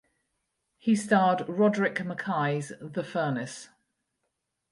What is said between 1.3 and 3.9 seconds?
Roderick Mackay’s "The Furnace".